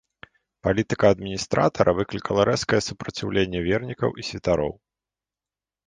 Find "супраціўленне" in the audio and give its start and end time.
2.89-3.59